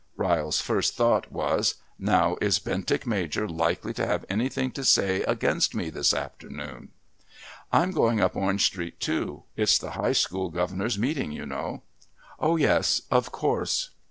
[0.17, 5.75] Ryle's first thought was "Now is Bentinck Major likely to have anything to say against
[5.75, 6.89] me this afternoon?"
[7.71, 9.43] "I'm going up Orange Street too.
[9.55, 11.83] It's the High School Governors' meeting, you know."
[12.39, 13.91] "Oh, yes, of course."